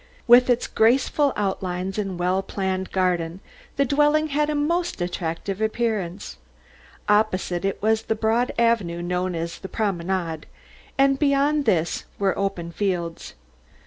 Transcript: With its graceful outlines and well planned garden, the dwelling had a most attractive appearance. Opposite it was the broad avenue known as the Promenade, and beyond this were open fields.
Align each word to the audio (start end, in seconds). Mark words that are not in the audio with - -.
With 0.25 0.49
its 0.49 0.65
graceful 0.65 1.31
outlines 1.35 1.99
and 1.99 2.17
well 2.17 2.41
planned 2.41 2.91
garden, 2.91 3.39
the 3.75 3.85
dwelling 3.85 4.29
had 4.29 4.49
a 4.49 4.55
most 4.55 4.99
attractive 4.99 5.61
appearance. 5.61 6.37
Opposite 7.07 7.63
it 7.65 7.79
was 7.83 8.01
the 8.01 8.15
broad 8.15 8.51
avenue 8.57 9.03
known 9.03 9.35
as 9.35 9.59
the 9.59 9.69
Promenade, 9.69 10.47
and 10.97 11.19
beyond 11.19 11.65
this 11.65 12.05
were 12.17 12.35
open 12.35 12.71
fields. 12.71 13.35